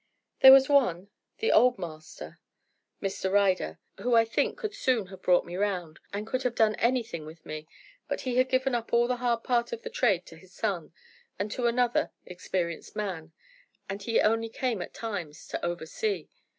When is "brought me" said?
5.21-5.55